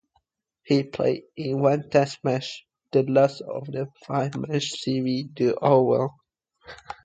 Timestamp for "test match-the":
1.91-3.03